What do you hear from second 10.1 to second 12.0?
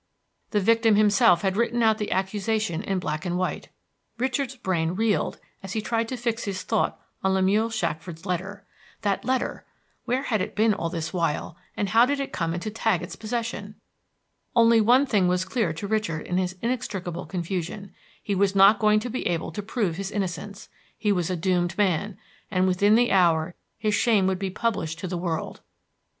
had it been all this while, and